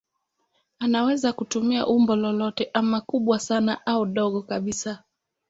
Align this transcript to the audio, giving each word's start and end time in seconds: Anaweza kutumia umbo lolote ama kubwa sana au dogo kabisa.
Anaweza 0.79 1.33
kutumia 1.33 1.87
umbo 1.87 2.15
lolote 2.15 2.69
ama 2.73 3.01
kubwa 3.01 3.39
sana 3.39 3.85
au 3.85 4.05
dogo 4.05 4.41
kabisa. 4.41 5.03